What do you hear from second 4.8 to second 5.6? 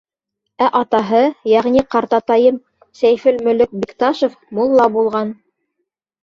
булған.